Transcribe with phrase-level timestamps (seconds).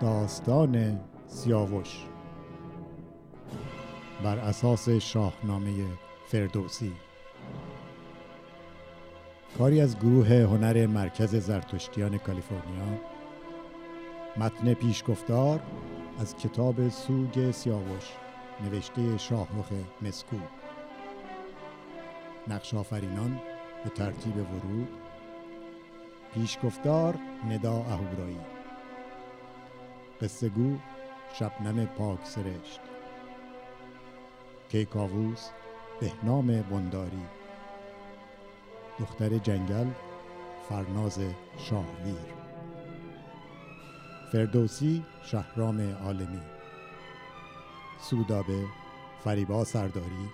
[0.00, 2.04] داستان سیاوش.
[4.22, 5.84] بر اساس شاهنامه
[6.26, 6.92] فردوسی.
[9.58, 13.00] کاری از گروه هنر مرکز زرتشتیان کالیفرنیا.
[14.36, 15.60] متن پیشگفتار
[16.20, 18.12] از کتاب سوگ سیاوش
[18.64, 19.72] نوشته شاهرخ
[20.02, 20.36] مسکو.
[22.48, 23.40] نقش آفرینان
[23.84, 24.88] به ترتیب ورود.
[26.34, 28.59] پیشگفتار ندا اهورایی.
[30.22, 30.78] قصه گو
[31.34, 32.80] شبنم پاک سرشت.
[34.68, 35.50] کیکاووس
[36.00, 37.26] بهنام بنداری.
[38.98, 39.86] دختر جنگل
[40.68, 41.18] فرناز
[41.58, 42.34] شاهویر
[44.32, 46.42] فردوسی شهرام عالمی.
[48.00, 48.64] سودابه
[49.24, 50.28] فریبا سرداری.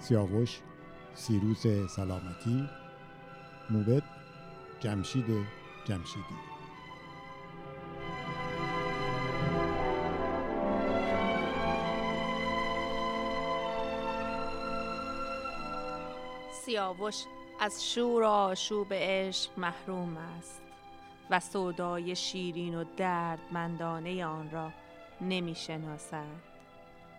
[0.00, 0.60] سیاوش
[1.14, 2.68] سیروس سلامتی.
[3.70, 4.02] موبت
[4.80, 5.46] جمشید
[5.84, 6.53] جمشیدی.
[16.64, 17.24] سیاوش
[17.60, 20.62] از شور و آشوب عشق محروم است
[21.30, 24.70] و سودای شیرین و دردمندانه آن را
[25.20, 26.26] نمی شناسد.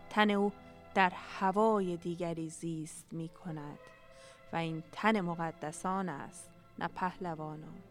[0.10, 0.52] تن او
[0.96, 3.80] در هوای دیگری زیست می کند
[4.54, 6.50] و این تن مقدسان است
[6.80, 7.82] نه پهلوانان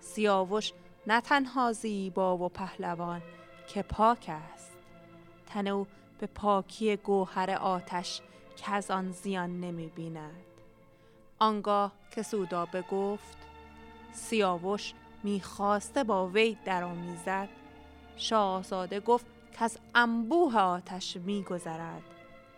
[0.00, 0.72] سیاوش
[1.06, 3.22] نه تنها زیبا و پهلوان
[3.68, 4.72] که پاک است.
[5.46, 5.86] تن او
[6.18, 8.22] به پاکی گوهر آتش
[8.56, 10.44] که از آن زیان نمی بیند
[11.38, 13.36] آنگاه که سودابه گفت
[14.12, 17.48] سیاوش می‌خواسته با وی درآمیزد.
[18.16, 22.02] شاهزاده گفت که از انبوه آتش میگذرد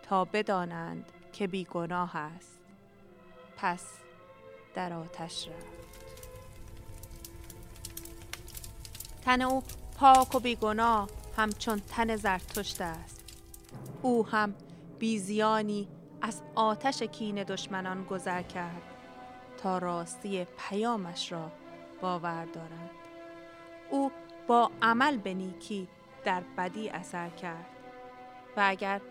[0.03, 2.59] تا بدانند که بیگناه است.
[3.57, 3.85] پس
[4.75, 5.87] در آتش رفت.
[9.21, 9.63] تن او
[9.97, 13.23] پاک و بیگناه همچون تن زرتشت است.
[14.01, 14.55] او هم
[14.99, 15.87] بیزیانی
[16.21, 18.81] از آتش کین دشمنان گذر کرد
[19.57, 21.51] تا راستی پیامش را
[22.01, 22.91] باور دارد
[23.89, 24.11] او
[24.47, 25.87] با عمل به نیکی
[26.23, 27.65] در بدی اثر کرد
[28.57, 29.01] و اگر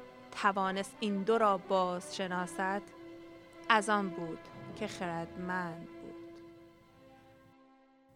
[0.42, 2.82] توانست این دو را باز شناسد
[3.68, 4.38] از آن بود
[4.76, 6.42] که خردمند بود.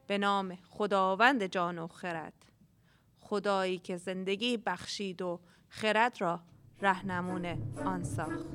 [0.06, 2.32] به نام خداوند جان و خرد.
[3.20, 6.40] خدایی که زندگی بخشید و خرد را
[6.82, 7.46] رهنمون
[7.84, 8.46] آن ساخت.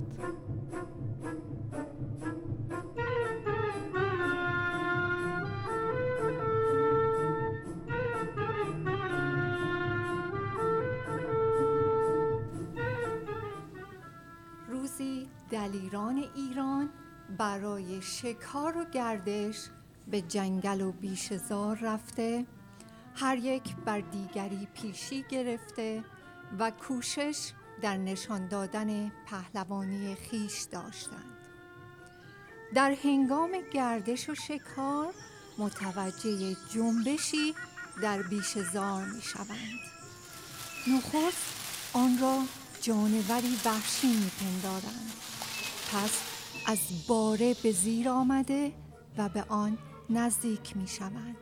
[14.69, 16.89] روزی دلیران ایران
[17.37, 19.69] برای شکار و گردش
[20.07, 22.45] به جنگل و بیشزار رفته
[23.15, 26.03] هر یک بر دیگری پیشی گرفته
[26.59, 31.37] و کوشش در نشان دادن پهلوانی خیش داشتند.
[32.73, 35.13] در هنگام گردش و شکار
[35.57, 37.55] متوجه جنبشی
[38.01, 39.79] در بیشزار می شوند.
[40.87, 41.55] نخست
[41.93, 42.41] آن را
[42.81, 45.13] جانوری وحشی می پندارند.
[45.91, 46.21] پس
[46.65, 48.73] از باره به زیر آمده
[49.17, 49.77] و به آن
[50.09, 51.37] نزدیک می شوند.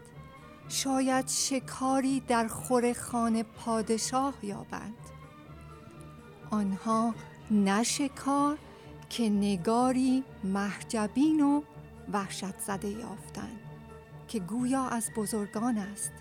[0.69, 5.12] شاید شکاری در خور خانه پادشاه یابند.
[6.53, 7.15] آنها
[7.51, 8.57] نه شکار
[9.09, 11.61] که نگاری محجبین و
[12.13, 13.59] وحشت زده یافتند
[14.27, 16.11] که گویا از بزرگان است.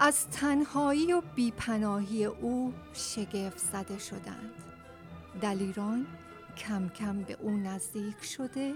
[0.00, 4.54] از تنهایی و بیپناهی او شگفت زده شدند.
[5.40, 6.06] دلیران
[6.56, 8.74] کم کم به او نزدیک شده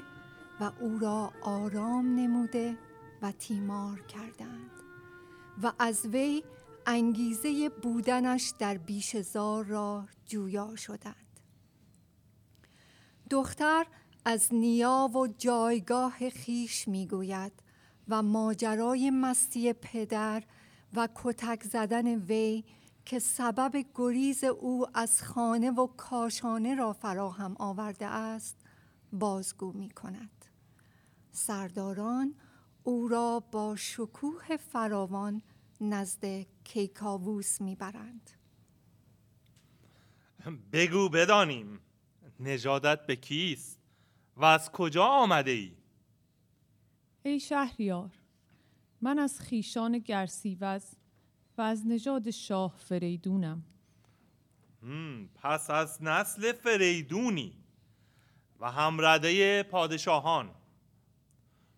[0.60, 2.76] و او را آرام نموده
[3.22, 4.70] و تیمار کردند
[5.62, 6.42] و از وی
[6.86, 11.40] انگیزه بودنش در بیشزار را جویا شدند
[13.30, 13.86] دختر
[14.24, 17.52] از نیا و جایگاه خیش می‌گوید
[18.08, 20.42] و ماجرای مستی پدر
[20.94, 22.64] و کتک زدن وی
[23.04, 28.56] که سبب گریز او از خانه و کاشانه را فراهم آورده است
[29.12, 30.44] بازگو می کند.
[31.32, 32.34] سرداران
[32.84, 35.42] او را با شکوه فراوان
[35.80, 38.30] نزد کیکاووس می‌برند.
[40.72, 41.80] بگو بدانیم
[42.40, 43.80] نجادت به کیست
[44.36, 45.72] و از کجا آمده ای؟
[47.22, 48.10] ای شهریار
[49.00, 50.84] من از خیشان گرسیوز
[51.58, 53.64] و از نژاد شاه فریدونم.
[55.34, 57.56] پس از نسل فریدونی
[58.60, 60.50] و همرده پادشاهان.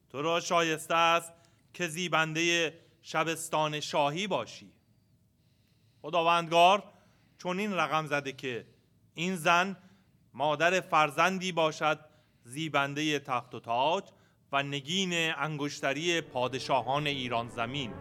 [0.08, 1.32] تو را شایسته است
[1.74, 2.72] که زیبنده
[3.08, 4.72] شبستان شاهی باشی.
[6.02, 6.82] خداوندگار
[7.38, 8.66] چون این رقم زده که
[9.14, 9.76] این زن
[10.34, 12.00] مادر فرزندی باشد
[12.44, 14.04] زیبنده تخت و تاج
[14.52, 17.92] و نگین انگشتری پادشاهان ایران زمین.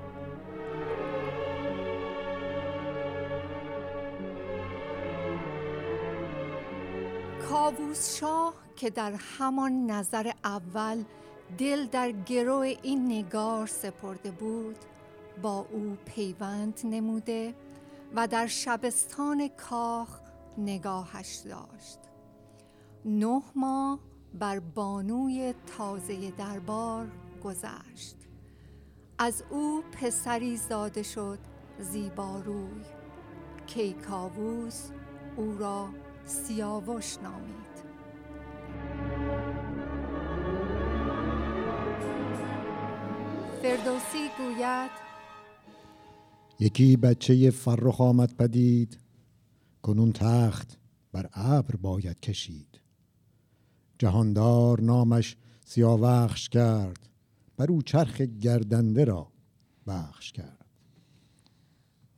[7.49, 11.03] کاووس شاه که در همان نظر اول
[11.57, 14.75] دل در گرو این نگار سپرده بود
[15.41, 17.55] با او پیوند نموده
[18.15, 20.19] و در شبستان کاخ
[20.57, 21.99] نگاهش داشت.
[23.05, 23.99] نه ماه
[24.33, 27.07] بر بانوی تازه دربار
[27.43, 28.15] گذشت.
[29.17, 31.39] از او پسری زاده شد
[31.79, 32.85] زیباروی
[33.67, 34.89] کیکاووس
[35.37, 35.89] او را
[36.25, 37.65] سیاوش نامید.
[43.61, 45.04] فردوسی گوید
[46.59, 48.97] یکی بچه فرخ آمد پدید
[49.81, 50.77] کنون تخت
[51.11, 52.81] بر ابر باید کشید.
[53.99, 57.09] جهاندار نامش سیاوخش کرد
[57.57, 59.31] بر او چرخ گردنده را
[59.87, 60.65] بخش کرد.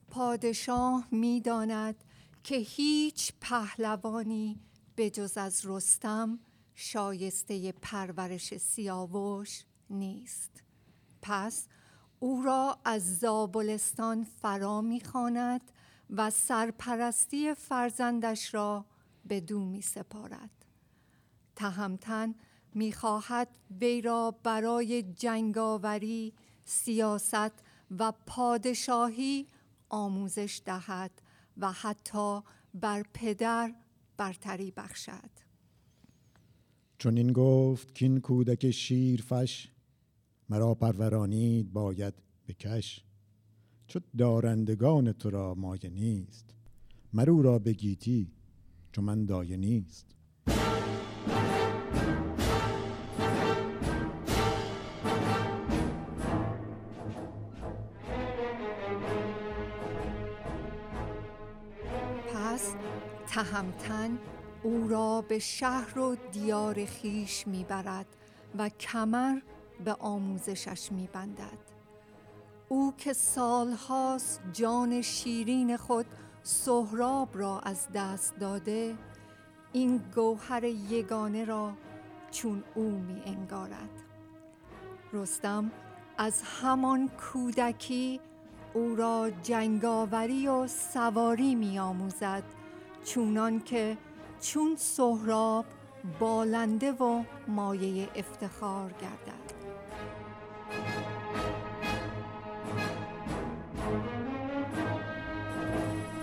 [0.08, 2.04] پادشاه می‌داند
[2.44, 4.60] که هیچ پهلوانی
[5.10, 6.40] جز از رستم
[6.76, 10.64] شایسته پرورش سیاوش نیست.
[11.22, 11.68] پس
[12.20, 15.62] او را از زابلستان فرا می‌خواند
[16.10, 18.86] و سرپرستی فرزندش را
[19.26, 20.66] به دو می سپارد.
[21.56, 22.36] تهمتن
[22.74, 23.50] می‌خواهد
[23.82, 26.34] وی را برای جنگاوری،
[26.66, 27.52] سیاست
[28.00, 29.48] و پادشاهی
[29.90, 31.22] آموزش دهد
[31.58, 32.42] و حتی
[32.74, 33.76] بر پدر
[34.18, 35.30] برتری بخشد
[36.98, 39.72] چون این گفت کین کودک شیرفش
[40.50, 42.14] مرا پرورانید باید
[42.48, 43.04] بکش
[43.88, 46.46] چو دارندگان تو را مایه نیست
[47.14, 48.32] مرو را بگیتی
[48.92, 50.06] چون من دایه نیست.
[62.34, 62.74] پس
[63.28, 64.18] تهمتن
[64.64, 68.08] او را به شهر و دیار خیش می‌برد
[68.58, 69.40] و کمر
[69.86, 71.58] به آموزشش میبندد.
[72.70, 76.06] او که سالهاست جان شیرین خود
[76.44, 78.96] سهراب را از دست داده
[79.74, 81.74] این گوهر یگانه را
[82.32, 83.90] چون او می انگارد
[85.14, 85.72] رستم
[86.18, 88.20] از همان کودکی
[88.74, 92.44] او را جنگاوری و سواری می آموزد
[93.04, 93.98] چونان که
[94.42, 95.66] چون سهراب
[96.20, 99.47] بالنده و مایه افتخار گردد.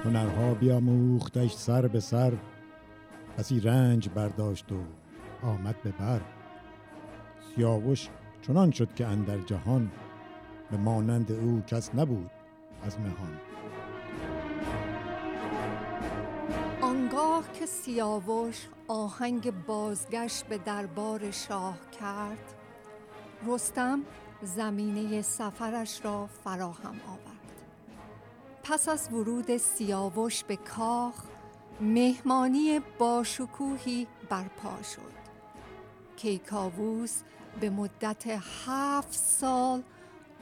[0.04, 2.32] هنرها بیاموختش سر به سر.
[3.38, 4.76] بسی رنج برداشت و
[5.46, 6.20] آمد به بر.
[7.54, 8.08] سیاوش
[8.42, 9.90] چنان شد که اندر جهان
[10.70, 12.31] به مانند او کس نبود
[12.82, 13.40] از مهان.
[16.81, 22.55] آنگاه که سیاوش آهنگ بازگشت به دربار شاه کرد
[23.46, 24.00] رستم
[24.43, 27.33] زمینه سفرش را فراهم آورد.
[28.64, 31.14] پس از ورود سیاوش به کاخ
[31.80, 35.12] مهمانی باشکوهی برپا شد.
[36.16, 37.22] کیکاووس
[37.60, 38.24] به مدت
[38.66, 39.82] هفت سال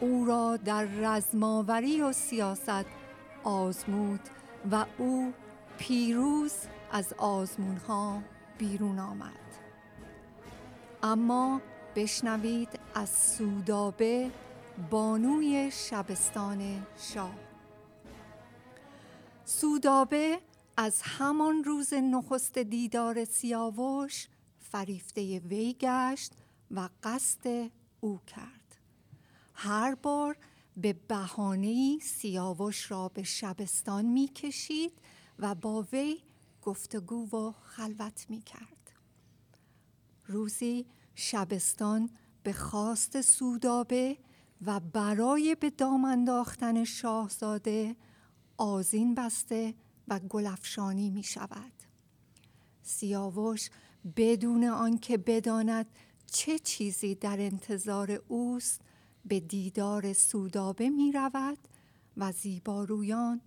[0.00, 2.86] او را در رزماوری و سیاست
[3.44, 4.20] آزمود
[4.70, 5.32] و او
[5.78, 6.54] پیروز
[6.92, 8.22] از آزمون ها
[8.58, 9.32] بیرون آمد.
[11.02, 11.60] اما
[11.96, 14.30] بشنوید از سودابه
[14.90, 17.51] بانوی شبستان شاه.
[19.52, 20.40] سودابه
[20.76, 24.28] از همان روز نخست دیدار سیاوش
[24.60, 26.32] فریفته وی گشت
[26.70, 28.76] و قصد او کرد
[29.54, 30.36] هر بار
[30.76, 34.92] به بهانه سیاوش را به شبستان می کشید
[35.38, 36.22] و با وی
[36.62, 38.92] گفتگو و خلوت می کرد.
[40.26, 42.10] روزی شبستان
[42.42, 44.16] به خواست سودابه
[44.66, 47.96] و برای به دام انداختن شاهزاده
[48.56, 49.74] آزین بسته
[50.08, 51.72] و گلفشانی می شود.
[52.82, 53.70] سیاوش
[54.16, 55.86] بدون آنکه بداند
[56.26, 58.80] چه چیزی در انتظار اوست
[59.24, 61.58] به دیدار سودابه می رود
[62.16, 63.40] و زیبارویان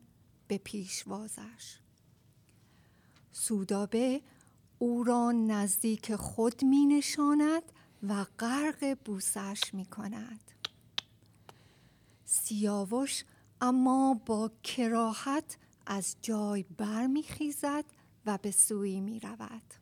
[0.48, 1.80] به پیشوازش
[3.32, 4.22] سودابه
[4.80, 7.64] او را نزدیک خود می نشاند
[8.04, 10.52] و غرق بوسش می کند
[12.26, 13.24] سیاوش
[13.66, 17.86] اما با کراهت از جای برمیخیزد
[18.26, 19.74] و به سوی می رود.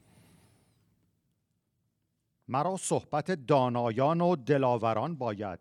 [2.47, 5.59] مرا صحبت دانایان و دلاوران باید.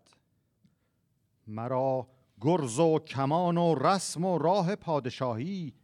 [1.47, 2.09] مرا
[2.41, 5.75] گرز و کمان و رسم و راه پادشاهی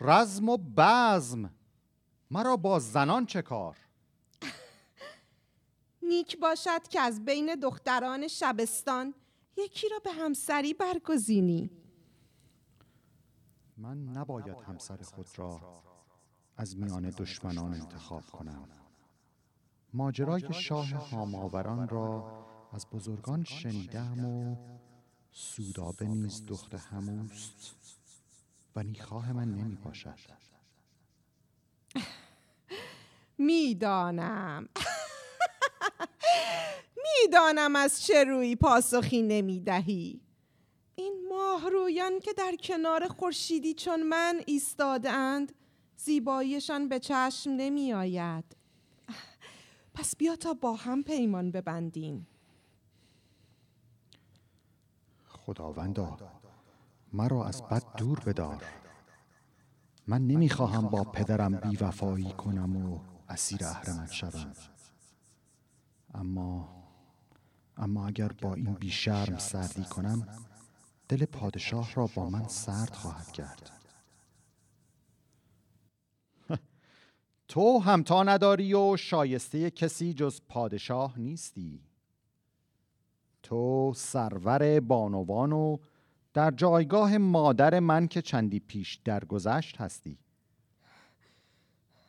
[0.00, 1.54] رزم و بزم.
[2.30, 3.76] مرا با زنان چه کار؟
[6.08, 9.14] نیک باشد که از بین دختران شبستان
[9.58, 11.70] یکی را به همسری برگزینی.
[13.76, 15.82] من نباید همسر خود را
[16.56, 18.68] از میان دشمنان انتخاب کنم.
[19.94, 22.38] ماجرای شاه هاماوران را
[22.72, 24.56] از بزرگان شنیدم و
[25.32, 27.74] سودابه نیز دخت هموست
[28.76, 30.18] و نیخواه من نمی باشد
[33.38, 34.68] می‌دانم.
[37.22, 40.20] می‌دانم از چه روی پاسخی نمی‌دهی.
[40.94, 45.52] این ماهرویان که در کنار خورشیدی چون من ایستادند
[45.96, 48.44] زیباییشان به چشم نمی آید
[49.94, 52.26] پس بیا تا با هم پیمان ببندیم.
[55.28, 56.18] خداوندا
[57.12, 58.64] مرا از بد دور بدار.
[60.06, 64.52] من نمی‌خواهم با پدرم بیوفایی کنم و اسیر اهرمت شوم.
[66.14, 66.77] اما
[67.78, 70.28] اما اگر با این بیشرم سردی کنم
[71.08, 73.70] دل پادشاه را با من سرد خواهد کرد.
[77.48, 81.82] تو همتا نداری و شایسته کسی جز پادشاه نیستی.
[83.42, 85.76] تو سرور بانوان و
[86.34, 90.18] در جایگاه مادر من که چندی پیش درگذشت هستی.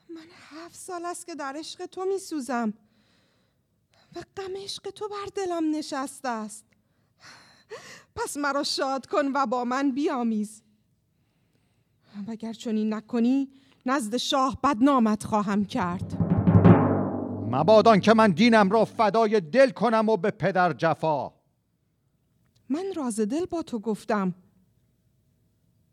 [0.09, 2.73] من هفت سال است که در عشق تو می سوزم
[4.15, 6.65] و غم عشق تو بر دلم نشسته است.
[8.15, 10.63] پس مرا شاد کن و با من بیامیز.
[12.27, 13.49] وگر چنین نکنی
[13.85, 16.17] نزد شاه بدنامت خواهم کرد.
[17.51, 21.31] مبادان که من دینم را فدای دل کنم و به پدر جفا.
[22.69, 24.35] من راز دل با تو گفتم.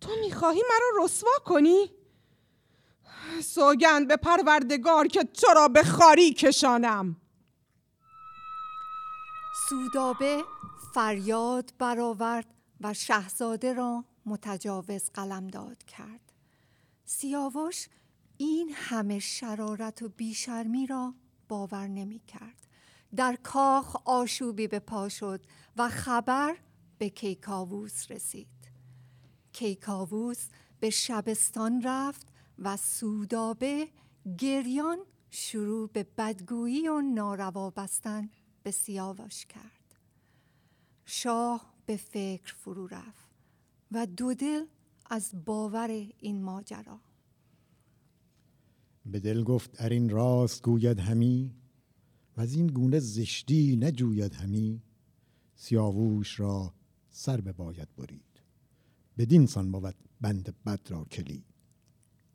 [0.00, 1.90] تو می‌خواهی مرا رسوا کنی؟
[3.42, 7.16] سوگند به پروردگار که تو را به خاری کشانم.
[9.68, 10.44] سودابه
[10.94, 16.32] فریاد برآورد و شهزاده را متجاوز قلمداد کرد
[17.04, 17.88] سیاوش
[18.36, 21.14] این همه شرارت و بیشرمی را
[21.48, 22.66] باور نمی کرد.
[23.16, 25.40] در کاخ آشوبی به پا شد
[25.76, 26.56] و خبر
[26.98, 28.48] به کیکاووس رسید
[29.52, 30.48] کیکاووس
[30.80, 32.26] به شبستان رفت
[32.58, 33.88] و سودابه
[34.38, 34.98] گریان
[35.30, 38.30] شروع به بدگویی و ناروا بستن
[38.66, 39.94] به سیاوش کرد.
[41.04, 43.30] شاه به فکر فرو رفت
[43.92, 44.64] و دودل
[45.10, 47.00] از باور این ماجرا.
[49.06, 51.54] به دل گفت ارین راست گوید همی
[52.36, 54.82] و از این گونه زشتی نجوید همی.
[55.54, 56.74] سیاووش را
[57.10, 58.40] سر به باید برید.
[59.18, 61.44] بدین سان بود بند بد را کلید.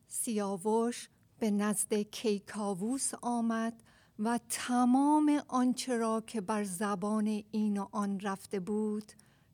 [0.08, 1.10] سیاوش
[1.40, 3.84] به نزد کیکاووس آمد
[4.24, 9.12] و تمام آنچه را که بر زبان این و آن رفته بود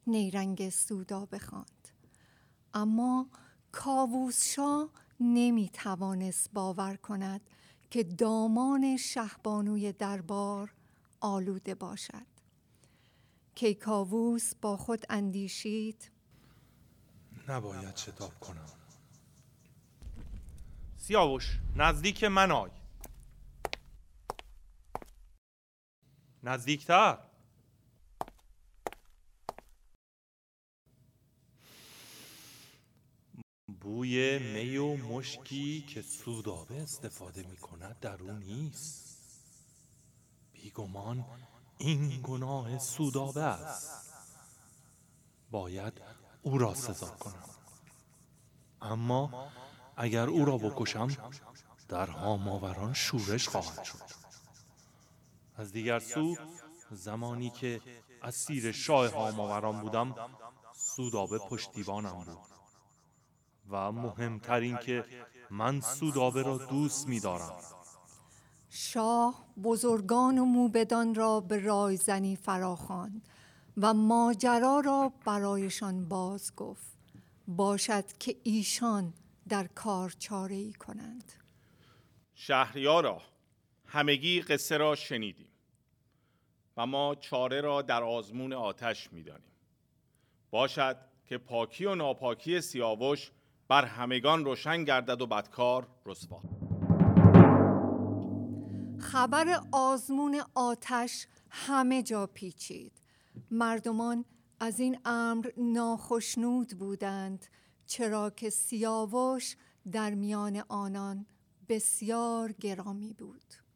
[0.07, 1.87] نیرنگ سودا بخواند.
[2.73, 3.27] اما
[3.71, 7.41] کاووسشا نمی توانست باور کند
[7.89, 10.73] که دامان شهبانوی دربار
[11.21, 12.27] آلوده باشد.
[13.55, 16.11] کیکاووس با خود اندیشید
[17.47, 18.69] نباید شتاب کنم.
[20.97, 22.76] سیاوش نزدیک من آی.
[26.43, 27.17] نزدیکتر.
[33.81, 39.17] بوی می و مشکی که سودابه استفاده می کند در او نیست.
[40.53, 41.25] بیگمان
[41.77, 44.13] این گناه سودابه است.
[45.51, 46.01] باید
[46.41, 47.49] او را سزا کنم.
[48.81, 49.51] اما
[49.97, 51.07] اگر او را بکشم
[51.89, 54.26] در هاماوران شورش خواهد شد.
[55.57, 56.35] از دیگر سو
[56.91, 57.81] زمانی که
[58.21, 60.15] اسیر شاه هاماوران بودم
[60.73, 62.37] سودابه پشتیبانم بود.
[63.69, 65.05] و مهمتر که
[65.51, 67.55] من سودابه را دوست می دارم
[68.69, 73.29] شاه بزرگان و موبدان را به رایزنی فراخواند
[73.77, 76.97] و ماجرا را برایشان باز گفت.
[77.47, 79.13] باشد که ایشان
[79.49, 81.33] در کار چاره ای کنند.
[82.35, 83.21] شهریارا
[83.87, 85.47] همگی قصه را شنیدیم
[86.77, 89.51] و ما چاره را در آزمون آتش می‌دانیم.
[90.51, 93.31] باشد که پاکی و ناپاکی سیاوش
[93.67, 96.41] بر همگان روشن گردد و بدکار رسوا.
[98.99, 103.01] خبر آزمون آتش همه جا پیچید.
[103.51, 104.25] مردمان
[104.59, 107.45] از این امر ناخشنود بودند
[107.85, 109.55] چرا که سیاوش
[109.91, 111.25] در میان آنان
[111.69, 113.66] بسیار گرامی بود.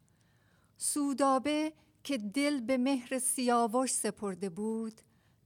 [0.84, 1.74] سودابه
[2.04, 5.02] که دل به مهر سیاوش سپرده بود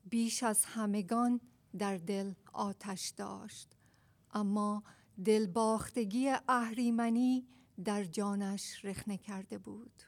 [0.06, 1.42] بیش از همگان
[1.78, 3.68] در دل آتش داشت.
[4.34, 4.84] اما
[5.26, 7.48] دلباختگی اهریمنی
[7.86, 10.04] در جانش رخنه کرده بود.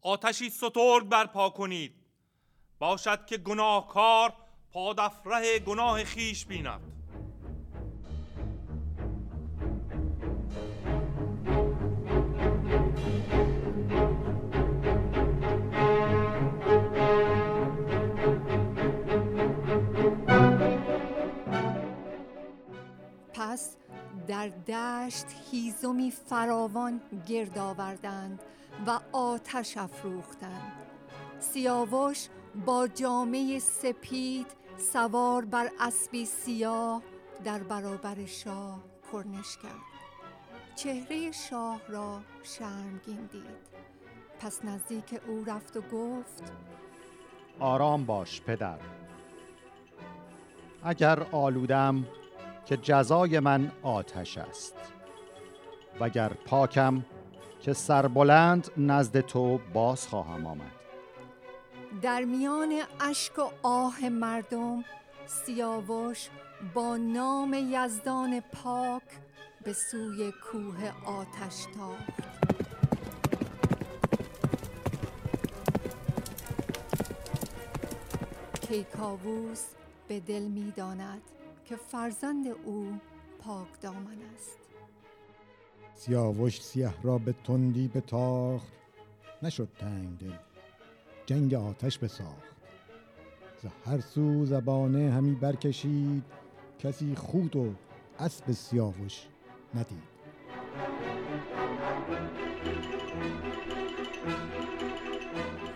[0.00, 1.94] آتشی سترگ برپا کنید.
[2.78, 4.34] باشد که گناهکار
[4.72, 6.97] پادفره گناه خیش بیند.
[24.28, 28.42] در دشت هیزمی فراوان گرد آوردند
[28.86, 30.72] و آتش افروختند.
[31.38, 32.28] سیاوش
[32.66, 37.02] با جامعه سپید سوار بر اسبی سیاه
[37.44, 38.80] در برابر شاه
[39.12, 39.88] کرنش کرد.
[40.76, 43.68] چهره شاه را شرمگین دید.
[44.40, 46.52] پس نزدیک او رفت و گفت
[47.60, 48.78] آرام باش پدر.
[50.82, 52.04] اگر آلودم
[52.68, 54.74] که جزای من آتش است.
[56.00, 57.04] وگر پاکم
[57.60, 60.72] که سربلند نزد تو باز خواهم آمد.
[62.02, 64.84] در میان اشک و آه مردم
[65.26, 66.28] سیاوش
[66.74, 69.02] با نام یزدان پاک
[69.64, 72.28] به سوی کوه آتش تاخت
[78.60, 79.64] کیکاووس
[80.08, 81.22] به دل می داند
[81.68, 82.98] که فرزند او
[83.38, 84.58] پاک دامن است.
[85.94, 88.72] سیاوش سیه را به تندی بتاخت
[89.42, 90.32] نشد تنگ دل
[91.26, 92.56] جنگ آتش بساخت.
[93.62, 96.24] ز هر سو زبانه همی برکشید
[96.78, 97.74] کسی خود و
[98.18, 99.26] اسب سیاوش
[99.74, 100.18] ندید.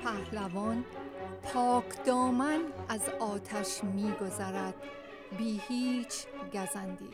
[0.04, 0.84] پهلوان
[1.42, 4.74] پاک دامن از آتش می گذرد
[5.38, 7.08] بی هیچ گزندی.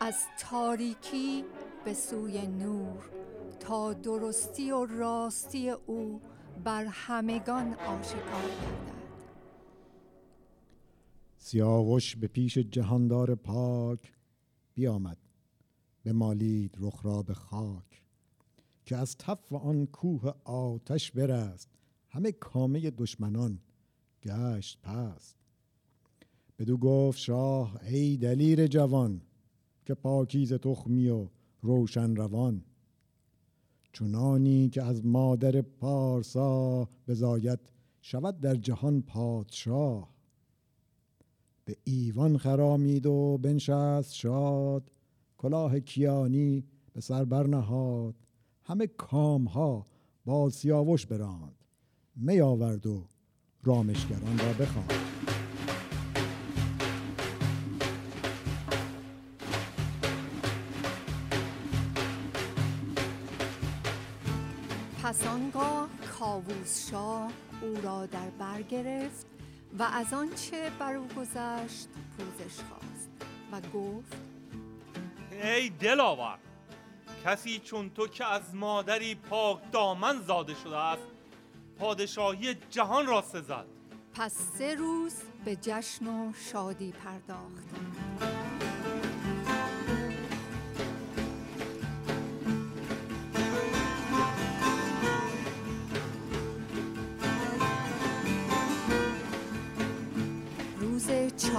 [0.00, 1.44] از تاریکی
[1.84, 3.10] به سوی نور
[3.60, 6.20] تا درستی و راستی او
[6.64, 8.94] بر همگان آشکار گردد.
[11.36, 14.12] سیاوش به پیش جهاندار پاک
[14.74, 15.18] بیامد
[16.02, 18.02] به مالید رخ را به خاک
[18.84, 21.68] که از تف آن کوه آتش برست
[22.08, 23.58] همه کامه دشمنان
[24.22, 25.43] گشت پست.
[26.58, 29.20] بدو گفت شاه ای دلیر جوان
[29.84, 31.28] که پاکیز تخمی و
[31.62, 32.64] روشن روان.
[33.92, 37.60] چنانی که از مادر پارسا بزاید
[38.02, 40.14] شود در جهان پادشاه.
[41.64, 44.90] به ایوان خرامید و بنشست شاد
[45.38, 48.14] کلاه کیانی به سر برنهاد
[48.64, 49.86] همه کامها
[50.24, 51.64] با سیاوش براند
[52.16, 53.04] می آورد و
[53.62, 55.33] رامشگران را بخواند.
[65.44, 69.26] آنگاه کاووس شاه او را در بر گرفت
[69.78, 73.10] و از آنچه بر او گذشت پوزش خواست
[73.52, 74.16] و گفت
[75.42, 76.38] ای دلاور
[77.24, 81.06] کسی چون تو که از مادری پاک دامن زاده شده است
[81.78, 83.66] پادشاهی جهان را سزد.
[84.14, 88.33] پس سه روز به جشن و شادی پرداخت.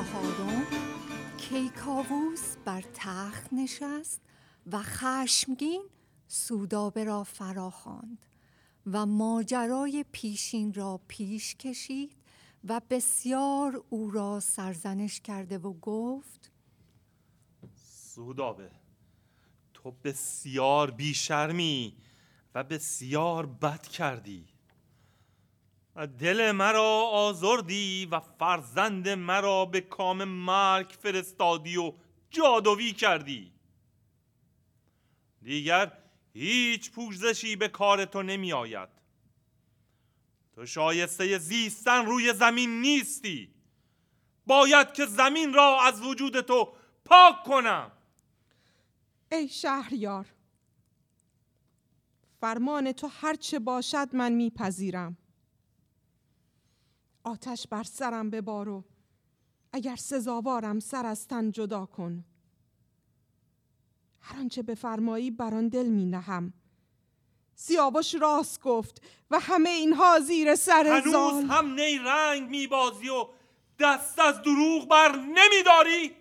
[0.05, 0.65] چهارم
[1.37, 4.21] کیکاووس بر تخت نشست
[4.71, 5.83] و خشمگین
[6.27, 8.25] سودابه را فراخواند
[8.85, 12.15] و ماجرای پیشین را پیش کشید
[12.63, 16.51] و بسیار او را سرزنش کرده و گفت
[17.75, 18.71] سودابه
[19.73, 21.97] تو بسیار بیشرمی
[22.55, 24.54] و بسیار بد کردی.
[25.95, 31.93] دل مرا آزردی و فرزند مرا به کام مرگ فرستادی و
[32.29, 33.51] جادویی کردی.
[35.41, 35.97] دیگر
[36.33, 38.89] هیچ پوزشی به کار تو نمی آید.
[40.55, 43.55] تو شایسته زیستن روی زمین نیستی.
[44.45, 46.73] باید که زمین را از وجود تو
[47.05, 47.91] پاک کنم.
[49.31, 50.25] ای شهریار
[52.41, 55.17] فرمان تو هرچه باشد من میپذیرم.
[57.25, 58.83] آتش بر سرم ببارو.
[59.73, 62.25] اگر سزاوارم سر از تن جدا کن.
[64.21, 66.53] هر آنچه بفرمایی بر آن دل می نهم.
[67.55, 71.43] سیاوش راست گفت و همه اینها زیر سر هنوز زال.
[71.43, 73.27] هم نی رنگ میبازی و
[73.79, 76.15] دست از دروغ بر نمیداری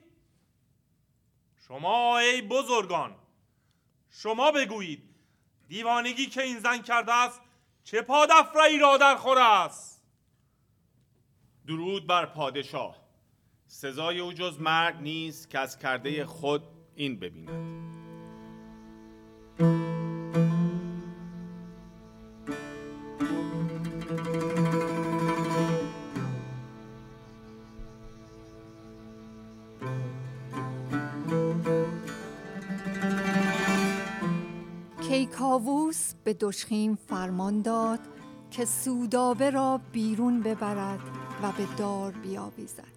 [1.69, 3.15] شما ای بزرگان
[4.11, 5.03] شما بگویید
[5.69, 7.41] دیوانگی که این زن کرده است
[7.85, 9.94] چه پادفرایی را در خور است؟
[11.67, 12.97] درود بر پادشاه.
[13.67, 16.63] سزای او جز مرگ نیست که از کرده خود
[16.95, 17.85] این ببیند.
[35.09, 38.01] کیکاووس به دشخیم فرمان داد
[38.51, 41.24] که سودابه را بیرون ببرد.
[41.45, 42.95] و به دار بیاویزد.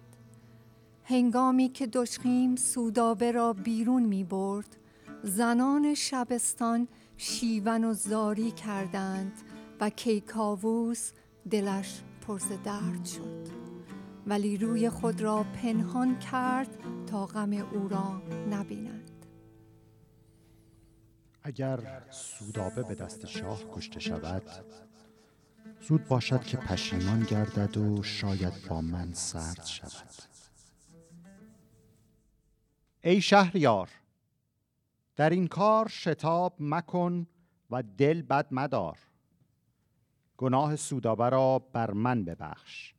[1.04, 4.76] هنگامی که دشخیم سودابه را بیرون می برد
[5.22, 9.32] زنان شبستان شیون و زاری کردند
[9.80, 11.12] و کیکاووس
[11.50, 13.48] دلش پرز درد شد.
[14.26, 19.26] ولی روی خود را پنهان کرد تا غم او را نبیند.
[21.42, 24.42] اگر سودابه به دست شاه کشته شود
[25.80, 30.10] زود باشد که پشیمان گردد و شاید با من سرد شود.
[33.04, 33.90] ای شهریار
[35.16, 37.26] در این کار شتاب مکن
[37.70, 38.98] و دل بد مدار.
[40.36, 42.94] گناه سودابه را بر من ببخش.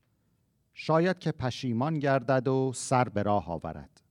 [0.74, 4.02] شاید که پشیمان گردد و سر به راه آورد.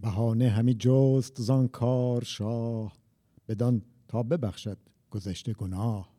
[0.00, 2.92] بهانه همی جست زان کار شاه
[3.48, 4.78] بدان تا ببخشد
[5.10, 6.17] گذشته گناه.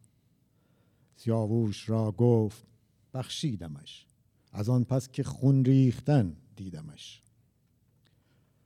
[1.19, 2.67] سیاووش را گفت
[3.13, 4.05] بخشیدمش.
[4.51, 7.23] از آن پس که خون ریختن دیدمش.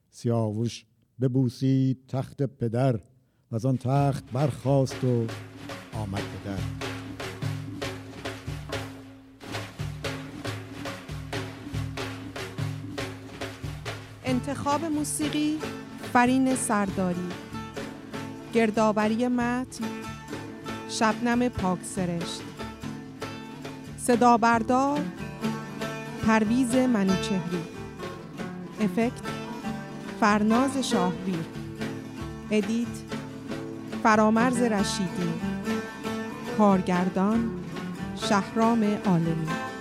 [0.09, 0.85] سیاووش
[1.21, 2.95] ببوسید تخت پدر
[3.51, 5.27] و از آن تخت برخاست و
[5.93, 6.59] آمد به در.
[14.25, 15.57] انتخاب موسیقی
[16.13, 17.29] فرین سرداری.
[18.53, 20.12] گردآوری متن
[20.99, 22.41] شبنم پاکسرشت
[23.97, 24.99] صدا بردار
[26.27, 27.63] پرویز منوچهری.
[28.81, 29.21] افکت
[30.19, 31.45] فرناز شاهویر
[32.51, 32.87] ادیت
[34.03, 35.33] فرامرز رشیدی.
[36.57, 37.49] کارگردان
[38.15, 39.72] شهرام عالمی.